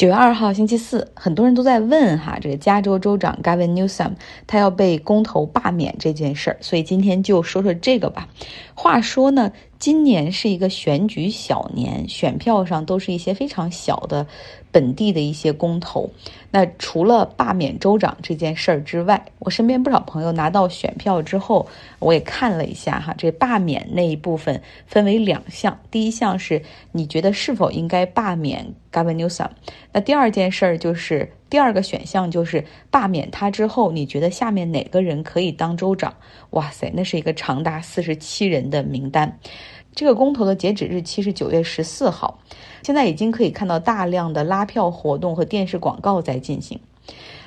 [0.00, 4.12] 九月二号星期四，很多人都在问哈，这个加州州长 Gavin Newsom
[4.46, 8.26] 他要被公投罢免这件事儿，所以今天就说说这个吧。
[8.74, 9.52] 话说呢。
[9.80, 14.26] 今年是一个选举小年，选票上都是一些非常小的
[14.70, 16.10] 本地的一些公投。
[16.50, 21.66] 那除了罢免州长这件事儿之外，我身边不少朋友拿到选票之后，
[21.98, 25.80] 我也看了一下哈，这罢免那一部分分为两项。
[25.90, 29.48] 第一项是你觉得是否应该罢免 Gavin Newsom，
[29.92, 36.14] 那第二件事儿就是第二个选项就是罢免他之后，你觉得下面哪个人可以当州长？
[36.50, 39.38] 哇塞，那是一个长达四十七人的名单。
[39.92, 42.38] 这个公投的截止日期是九月十四号，
[42.84, 46.78] 现在已经可以看到大量的拉票活动和电视广告在进行。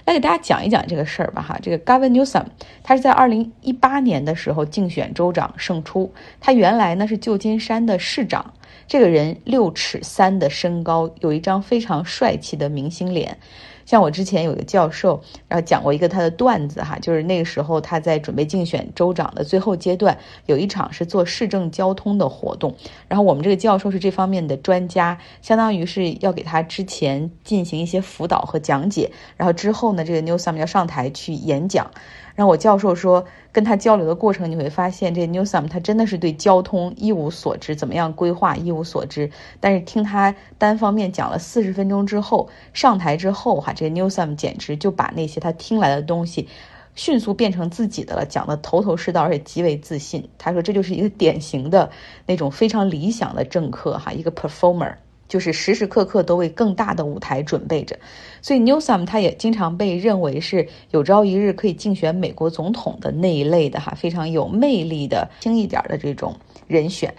[0.03, 2.47] 来给大家讲一讲这个事儿吧，哈，这个 Gavin Newsom，
[2.83, 8.53] 他是在二零一八年的时候竞选州长胜出，他原来呢是旧金山的市长。
[8.85, 13.37] 这个人六尺三的身高，有一张非常帅气的明星脸。
[13.85, 22.75] 像我之前有个教授，然后讲过一个他的段子哈，就是那个时候他在准备竞选州长的最后阶段，有一场是做市政交通的活动，
[23.07, 31.91] 然后我们这个教授是这方面的专家，相当于是要给他之前进行一些辅导和讲解，然后之后呢，这个 Newsom 要上台去演讲。
[32.35, 39.29] 然后我教授说，跟他交流的过程，你会发现这 Newsom 他真的是对交通一无所知，怎么样规划一无所知。
[39.59, 46.47] 但是听他单方面讲了四十分钟之后，上台之后，哈，这 Newsom 简直就把那些他听来的东西，
[46.95, 50.27] 迅速变成自己的了，讲的头头是道，而且极为自信。
[50.39, 51.91] 他说这就是一个典型的
[52.25, 54.95] 那种非常理想的政客，哈，一个 performer。
[55.33, 57.97] 就是时时刻刻都为更大的舞台准备着，
[58.39, 66.35] 所以 Newsom 他也经常被认为是有朝一日可以竞选美国总统的那一类的哈，非常有魅力的轻一点的这种
[66.67, 67.11] 人选。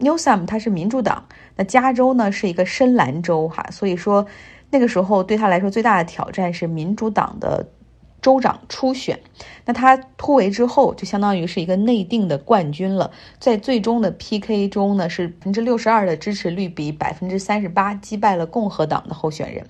[0.00, 1.22] Newsom 他是民主党，
[1.54, 4.26] 那加州呢是一个深蓝州哈，所以说
[4.70, 7.66] 那个时候对他来说最大的挑战是民主党的。
[8.24, 9.20] 州长初选，
[9.66, 13.10] 那他突围之后，就相当于是一个内定的冠军了。
[13.38, 19.66] 在最终的 PK 中呢，是百分之六十二的支持率，比百分之三十八击败了共和党的候选人。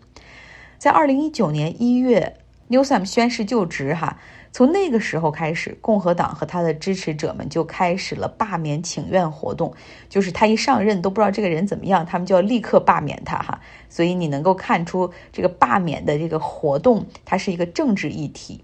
[0.79, 2.37] 在二零一九年一月
[2.71, 4.21] ，Newsom 宣誓就职，哈。
[4.55, 9.75] 从那个时候开始，共和党和他的支持者们就开始了罢免请愿活动。
[10.09, 13.61] 就是他一上任都不知道这个人怎么样，他们就要立刻罢免他哈。
[13.89, 18.63] 所以你能够看出这个罢免的这个活动，它是一个政治议题。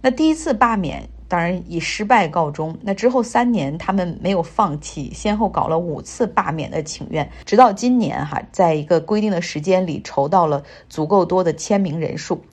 [0.00, 2.78] 那第一次罢免当然以失败告终。
[2.80, 12.44] 那之后三年他们没有放弃，先后搞了五次罢免的请愿，直到今年哈，在一个规定的时间里筹到了足够多的签名人数。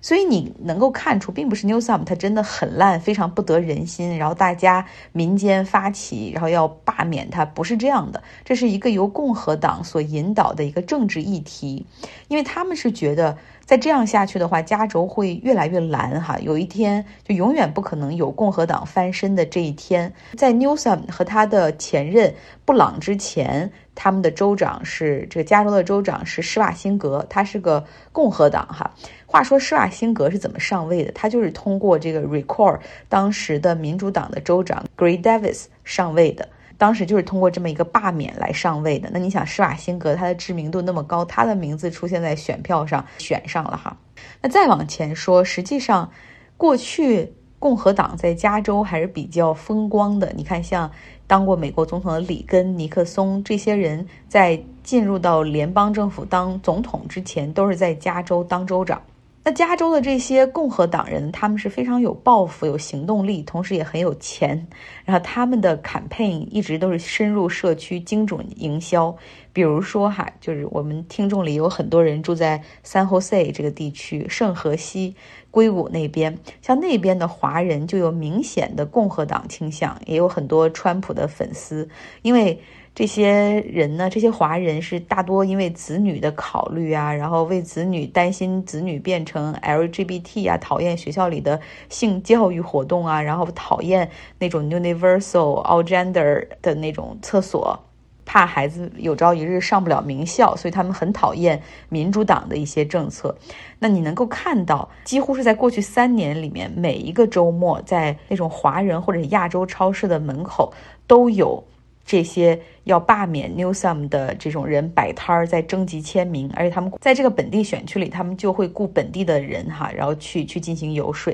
[0.00, 8.22] 所以你能够看出，并不是 Newsom 他真的很烂，非常不得人心，然后大家民间发起，然后要罢免他，不是这样的。
[8.44, 11.86] 这是一个由共和党所引导的一个政治议题，
[12.28, 13.36] 因为他们是觉得。
[13.66, 20.12] 再这样下去的话，加州会越来越蓝哈，有一天就永远不可能有共和党翻身的这一天。
[20.36, 22.34] 在 Newsom 和他的前任
[22.64, 28.90] 布朗之前，他们的州长是这个加州的州长是施瓦辛格，他是个共和党哈。
[29.30, 31.12] 话说施瓦辛格是怎么上位的？
[31.12, 32.76] 他就是通过这个 recall
[33.08, 36.48] 当时的民主党的州长 Gray Davis 上位的。
[36.76, 39.08] 当时就是通过这么一个罢免来上位的。
[39.12, 43.96] 那你想，施瓦辛格他的知名度那么高，他的名字出现在选票上，选上了哈。
[44.42, 46.10] 那再往前说，实际上
[46.56, 50.32] 过去共和党在加州还是比较风光的。
[50.34, 50.90] 你看，像
[51.28, 59.00] 当过美国总统的里根、尼克松这些人，在进入到联邦政府当总统之前，都是在加州当州长。
[59.42, 64.68] 那加州的这些共和党人，他们是非常有抱负、有行动力，同时也很有钱。
[65.06, 69.16] 然后他们的 campaign 一直都是深入社区、精准营销。
[69.54, 75.16] 比如说哈，就是我们听众里有很多人住在 San Jose 这个地区，圣荷西、
[75.50, 81.88] 硅谷那边，像那边的华人就有明显的共和党倾向，也有很多川普的粉丝，
[82.20, 82.60] 因为。
[82.92, 97.78] 这些人呢，这些华人是大多因为子女的考虑啊，然后为子女担心子女变成 LGBT 啊，讨厌学校里的性教育活动啊，然后讨厌那种 universal all gender 的那种厕所，
[98.26, 103.34] 怕孩子有朝一日上不了名校，所以他们很讨厌民主党的一些政策。
[103.78, 110.74] 那你能够看到，几乎是在过去三年里面，每一个周末在那种华人或者亚洲超市的门口
[111.06, 111.64] 都有。
[112.10, 121.32] 这些要罢免 Newsom 的这种人摆摊儿，在征集签名，而且他们在这个本地选区里，他们就会雇本地的人哈，然后去去进行游说。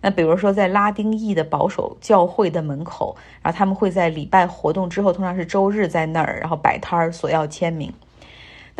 [0.00, 7.92] 那比如说在拉丁裔的保守教会的门口，然后他们会在礼拜活动之后，通常是周日在那儿，然后摆摊儿索要签名。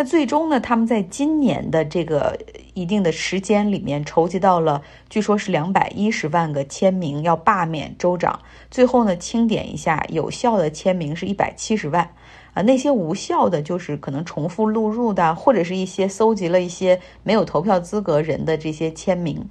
[0.00, 2.38] 那最终呢，他们在今年的这个
[2.72, 4.80] 一定的时间里面筹集到了，
[5.10, 8.38] 据说是两百一十万个签名，要罢免州长。
[8.70, 12.08] 最后呢，清点一下，有效的签名是一百七十万，
[12.54, 19.48] 啊，那些无效的，就是可能重复录入的，或者是一些搜集了一些没有投票资格人的这些签名。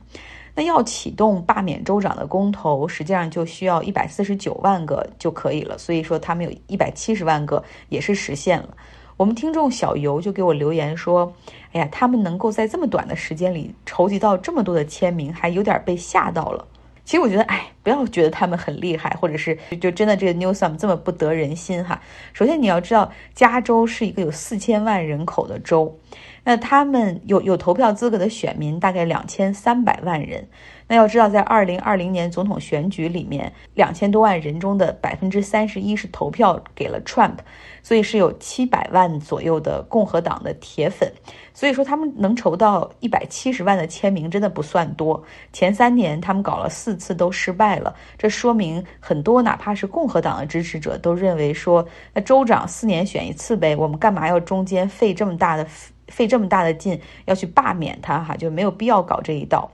[0.56, 5.78] 那要启动罢免州长的公投，实际上就需要一百四十九万个就可以了。
[5.78, 8.70] 所以说，他们有一百七十万个也是实现了。
[9.18, 11.34] 我们听众小尤就给我留言说
[11.74, 16.68] ：“哎呀，他们能够在这么短的时间里筹集到这么多的签名，还有点被吓到了。”
[17.04, 22.00] 其实我觉得，哎，不要觉得他们很厉害，或者是就真的这个 Newsom 这么不得人心哈。
[22.34, 25.98] 首先你要知道，加州是一个有四千万人口的州。
[26.48, 30.48] 那他们有有投票资格的选民大概两千三百万人。
[30.88, 37.40] 那要知道，在二零二零年总统选举里面，两千多万人中的百分之三十一是投票给了 Trump，
[37.84, 41.12] 所以是有七百万左右的共和党的铁粉。
[41.54, 45.22] 所以说，他们能筹到一百七十万的签名，真的不算多。
[45.52, 55.68] 前三年他们搞了四次都失败了，这说明很多哪怕是共和党的支持者都认为说，那州长四年选一次呗，我们干嘛要中间费这么大的？
[56.08, 59.72] 费这么大的劲要去罢免他，哈，就没有必要搞这一道。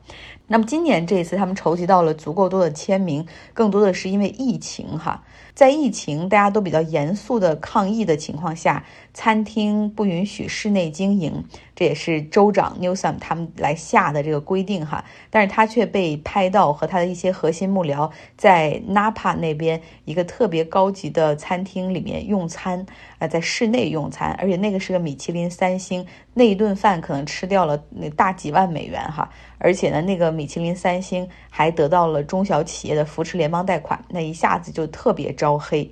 [0.48, 5.24] 那么今年这一次，他们筹集到了足够多的签名，更多的是因为疫情，哈。
[5.56, 8.84] 在疫情大家都比较严肃的抗议的情况下，
[9.14, 11.46] 餐厅不允许室内经营，
[11.76, 15.06] 这也是州长 Newsom 他们来下的这个规定哈。
[15.30, 22.86] 但是他却被拍到和他的一些核心幕僚在 Napa 那边一个特别高级的餐厅里面用餐，
[23.20, 29.30] 啊，在室内用餐，而且那个是个米其林三星，那一顿饭可能吃掉了那大几万美元哈。
[29.60, 35.90] 而且呢，那个米其林三星还得到了中小企业的扶持联邦贷款，那一下子就特别招黑。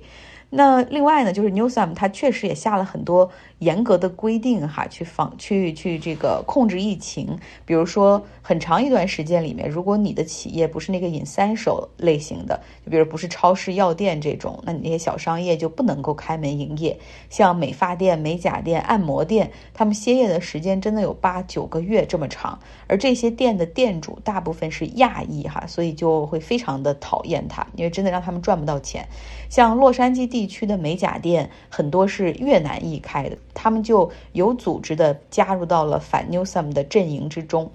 [0.54, 3.30] 那另外呢，就是 Newsom 他确实也下了很多
[3.62, 7.38] 严格的规定哈，去防去去这个控制疫情。
[7.64, 16.98] 比如说，很长一段时间里面，如果你的企业不是那个隐三手类型的，就比如不是超市、药店这种，那你那些小商业就不能够开门营业。
[17.30, 22.58] 像美发店、美甲店、按摩店，他们歇业的时间真的有八九个月这么长。
[22.88, 29.06] 而这些店的店主大部分是亚裔哈，所以就会非常的讨厌他，因为真的让他们赚不到钱。
[29.48, 37.72] 像洛杉矶地区的美甲店很多是越南裔开的，他们就有组织的加入到了反 Newsom 的阵营之中。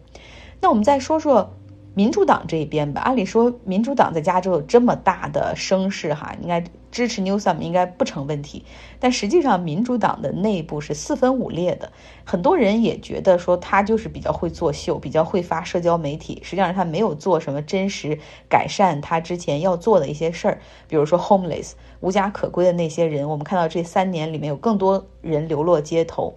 [0.61, 1.56] 那我们再说说。
[1.97, 8.63] 民主党这一边吧，按理说民主党在加州有这么大的声势，哈，应该支持 Newsom 应该不成问题。
[8.99, 11.91] 但实际上，民主党的内部是四分五裂的，
[12.23, 21.71] 很多人也觉得说他就是比较会作秀，比较会发社交媒体，实际上他没有做什么真实改善他之前要做的一些事儿，比如说 homeless
[22.01, 26.35] 无家可归的那些人，我们看到这三年里面有更多人流落街头。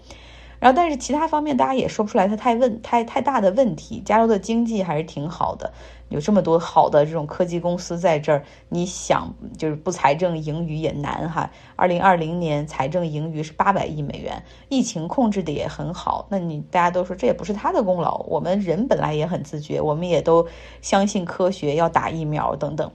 [0.60, 4.02] 然后，但是其他方面大家也说不出来，它太问太太大的问题。
[4.04, 5.72] 加州的经济还是挺好的，
[6.10, 11.50] 有这么多好的这种科技公司在这儿，你想就是不财政盈余也难哈。
[11.76, 16.26] 二零二零年财政盈余是八百亿美元，疫情控制的也很好。
[16.28, 20.46] 那你大家都说这也不是他的功劳，我们人本来也很自觉，我们也都
[20.82, 22.92] 相信科学，要打疫苗等等。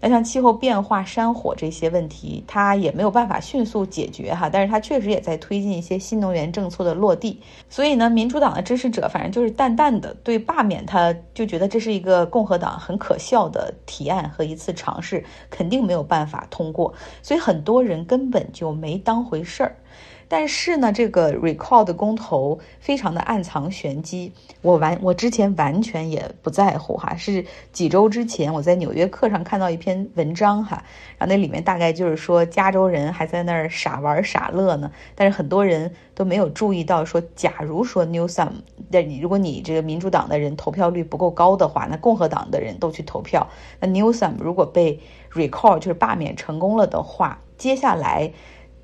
[0.00, 7.40] 那像气候变化、山火这些问题，它也没有办法迅速解决哈，但是它确实也在推进一些新能源政策的落地。
[7.68, 16.92] 所以呢，民主党的支持者反正就是淡淡的对罢免他，就觉得这是一个共和党很可笑的提案和一次尝试，肯定没有办法通过。
[17.22, 19.76] 所以很多人根本就没当回事儿。
[20.28, 30.82] 但是呢，这个 recall 的公投非常的暗藏玄机，我完我之前完全也不在乎哈，是几周之前我在纽约客上看到一篇文章哈，
[31.16, 38.50] 然后那里面大概就是说加州人还在那儿傻玩傻乐呢，但是很多人都没有注意到说，假如说 Newsom，
[38.90, 43.46] 那你如果你这个民主党的人投票率不够高的话，那共和党的人都去投票，
[43.78, 44.98] 那 Newsom 如果被
[45.32, 48.32] recall 就是罢免成功了的话，接下来。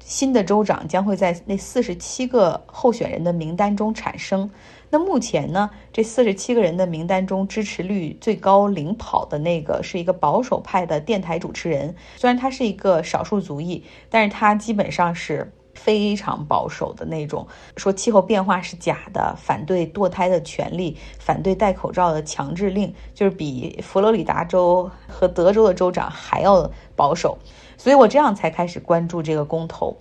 [0.04, 4.50] 新的州长将会在那四十七个候选人的名单中产生。
[4.90, 11.94] 那目前呢，这四十七个人的名单中，支持率最高领跑的那个是一个保守派的电台主持人。
[12.16, 17.46] 虽然他是一个少数族裔，但是他基本上是非常保守的那种，
[17.78, 27.38] 说气候变化是假的，反对堕胎的权利，反对戴口罩的强制令，就是比佛罗里达州和德州的州长还要保守。
[27.82, 29.96] 所以我这样才开始关注这个公投。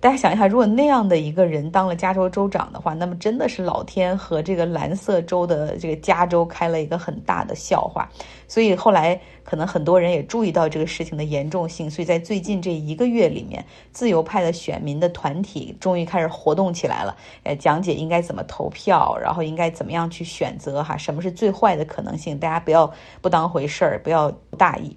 [0.00, 8.08] 大家想一下，如果那样的一个人当了加州州长的话，那么真的是老天和这个蓝色州的这个加州开了一个很大的笑话。
[8.48, 13.62] 所以后来可能很多人也注意到这个事情的严重性，所以在最近这一个月里面，
[13.92, 22.90] 自由派的选民的团体终于开始活动起来了，呃，讲解应该怎么投票，然后应该怎么样去选择哈，什么是最坏的可能性，大家不要
[23.20, 24.96] 不当回事儿，不要大意。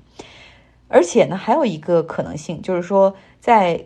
[0.90, 3.86] 而且呢，还有一个可能性就是说在。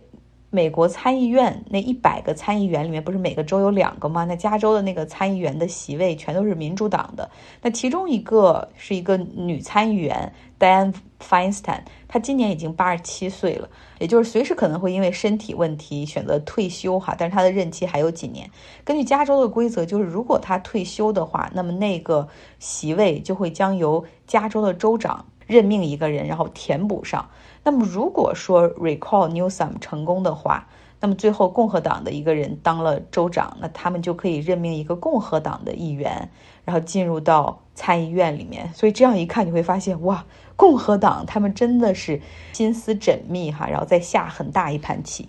[0.55, 4.23] 美国参议院那一百个参议员里面，不是每个州有两个吗？
[4.25, 7.27] 那加州的那个参议员的席位全都是民主党的。
[7.63, 13.67] 那其中一个是一个女参议员 Diane Feinstein，她今年已经八十七岁了，
[13.97, 17.15] 也就是随时可能会因为身体问题选择退休哈。
[17.17, 18.47] 但是她的任期还有几年。
[18.83, 22.27] 根据加州的规则，就是如果她退休的话，那么那个
[22.59, 27.29] 席位就会将由加州的州长任命一个人，然后填补上。
[27.63, 30.67] 那么，如果说 recall Newsom 成功的话，
[30.99, 36.29] 那么最后共和党的一个人当了州长，那他们就可以任命一个共和党的议员，
[36.63, 38.73] 然后进入到参议院里面。
[38.73, 42.21] 所以这样一看，你会发现，哇，共和党他们真的是
[42.53, 45.27] 心思缜密哈，然后再下很大一盘棋。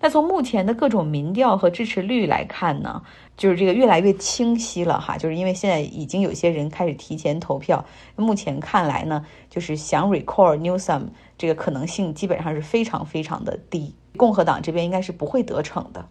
[0.00, 3.00] 那从目前的各种民调和支持率来看呢，
[3.36, 7.82] 就是这个越来越清晰了哈，就是因为现在已经有些人开始提前投票。
[8.16, 11.04] 目前看来呢，就是想 recall Newsom
[11.38, 16.06] 这个可能性基本上是非常非常的低，共和党这边应该是不会得逞的。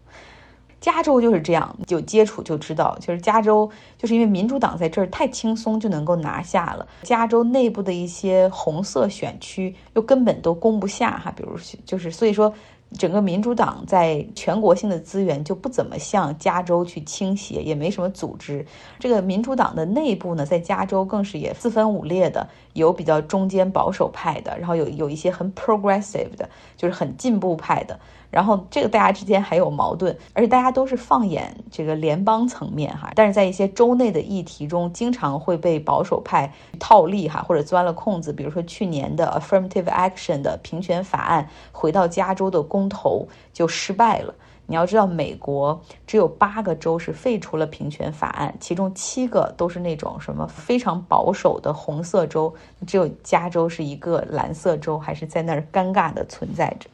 [0.81, 12.53] 加州就是这样，有接触就知道，就是加州就是因为民主党在这儿太轻松就能够拿下了，加州内部的一些红色选区又根本都攻不下哈，比如就是所以说。
[12.97, 18.65] 整个民主党在全国性的资源就不怎么向加州去倾斜，也没什么组织。
[18.99, 27.99] 这个民主党的内部呢，在加州更是也四分五裂的，有比较中间保守派的，然后有有一些很 progressive 的，就是很进步派的。
[28.33, 38.33] 然后这个大家之间还有矛盾，而且大家都是放眼这个联邦层面哈，但是在一些州内的议题中，经常会被保守派套利哈，或者钻了空子。
[38.33, 44.33] 比如说去年的 affirmative action 的平权法案回到加州的公投就失败了。
[44.65, 52.51] 你要知道，美国只有八个州是废除了平权法案，其中七个都是那种什么非常保守的红色州，
[52.87, 56.89] 只有加州是一个蓝色州，还是在那儿尴尬的存在着。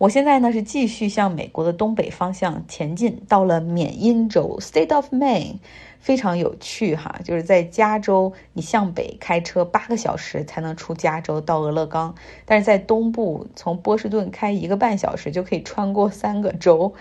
[0.00, 5.56] 我现在呢是继续向美国的东北方向前进，到了缅因州 （State of Maine），
[5.98, 7.20] 非常有趣哈。
[7.22, 12.14] 就是在加州，你向北开车八个小时才能出加州到俄勒冈，
[12.46, 16.94] 但是在东部，从波士顿开一个半小时就可以穿过三个州，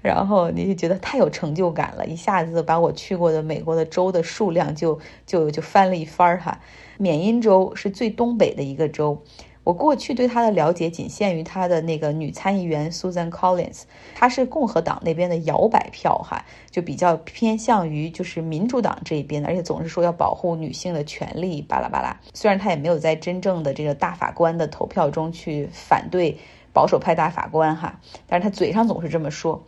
[0.00, 6.58] 然后你就觉得太有成就感了，一下子把我去过的美国的州的数量就就就翻了一番哈。
[6.96, 9.22] 缅因州是最东北的一个州。
[9.66, 13.82] 我过去对他的了解仅限于他的那个女参议员 Susan Collins，
[14.14, 22.16] 她是共和党那边的摇摆票哈，就比较偏向于就是民主党这一边的，而且总是说要保护女性的权利，巴拉巴拉。
[22.32, 26.38] 虽然他也没有在真正的这个大法官的投票中去反对
[26.72, 29.66] 保守派大法官哈，但是他嘴上总是这么说。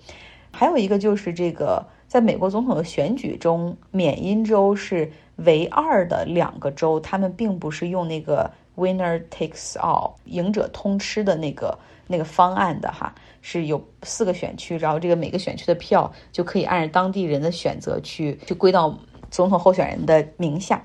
[0.52, 8.52] 还有一个就是这个，在美国总统的选举中，缅因州是唯二的两个州，他们并不是用那个。
[8.78, 18.99] Winner takes all，赢者通吃的那个那个方案的哈，是有四个选区，然后这个每个选区的票就可以按照当地人的选择去去归到
[19.30, 20.82] 总统候选人的名下。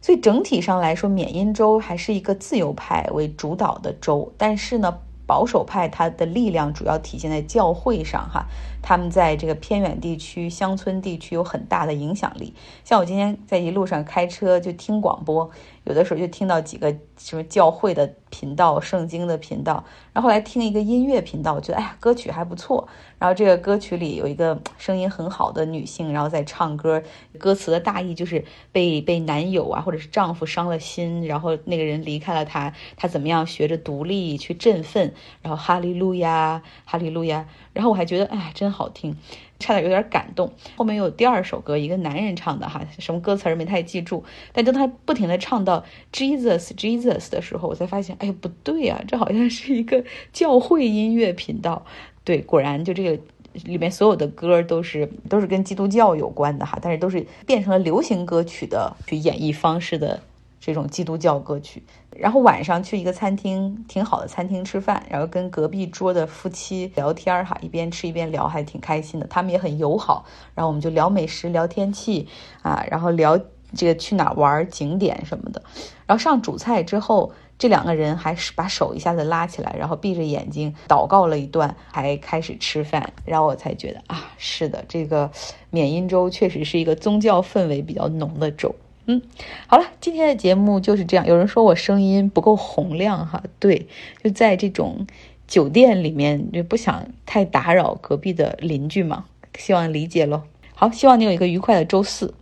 [0.00, 8.44] 所以整体上来说，缅因州还是一个自由派为主导的州，但是呢，保守派它的力量主要体现在教会上哈。
[8.82, 12.52] 他们在这个偏远地区、乡村地区有很大的影响力。
[12.84, 15.50] 像我今天在一路上开车就听广播，
[15.84, 22.86] 有的时候就听到几个什么教会的频道、圣经的频道，然后来听一个音乐频道，我觉得哎呀歌曲还不错。
[23.18, 27.02] 然后这个歌曲里有一个声音很好的女性，然后在唱歌，
[27.38, 37.46] 歌词的大意就是被被男友啊或者是丈夫伤了心，然后那个人离开了她，她怎么样学着独立去振奋，然后哈利路亚，哈利路亚。
[37.72, 38.74] 然后我还觉得哎真。
[38.74, 39.16] 好听，
[39.64, 40.52] 差点有点感动。
[40.76, 44.22] 后面有第二首歌，一个男人唱的哈，什么歌词儿没太记住。
[44.52, 50.04] 但当他不停的唱到 Jesus Jesus 的时候，我才发现，哎呀不对啊，这好像是一个
[50.34, 51.86] 教会音乐频道。
[52.24, 53.18] 对，果然就这个
[53.64, 60.20] 里面所有的歌都是都是跟基督教有关的哈，但是都是变成了流行歌曲的去演绎方式的。
[60.64, 61.82] 这种基督教歌曲，
[62.16, 69.26] 然后晚上去一个餐厅，挺好的餐厅吃饭，然后跟隔壁桌的夫妻聊天哈，一边吃一边聊，还挺开心的。
[69.26, 72.26] 他们也很友好，然后我们就聊美食、聊天气
[72.62, 73.38] 啊，然后聊
[73.74, 75.62] 这个去哪玩、景点什么的。
[76.06, 83.12] 然后上主菜之后，这两个人还是把手一下子拉起来，然后闭着眼睛祷告了一段，还开始吃饭。
[83.26, 85.30] 然后我才觉得啊，是的，这个
[85.68, 88.74] 缅因州确实是一个宗教氛围比较浓的州。
[89.06, 89.20] 嗯，
[89.66, 91.26] 好了，今天的节目就是这样。
[91.26, 93.86] 有人说我声音不够洪亮哈，对，
[94.22, 95.06] 就在这种
[95.46, 99.26] 酒店里面，就不想太打扰隔壁的邻居嘛，
[99.58, 100.42] 希望理解喽。
[100.74, 102.32] 好，希望你有一个愉快的周四。